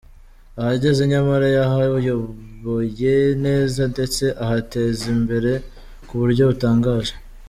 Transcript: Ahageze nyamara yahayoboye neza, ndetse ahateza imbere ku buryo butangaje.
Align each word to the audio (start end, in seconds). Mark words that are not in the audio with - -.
Ahageze 0.59 1.01
nyamara 1.11 1.47
yahayoboye 1.57 3.15
neza, 3.45 3.81
ndetse 3.93 4.23
ahateza 4.43 5.03
imbere 5.15 5.51
ku 6.07 6.13
buryo 6.21 6.43
butangaje. 6.51 7.13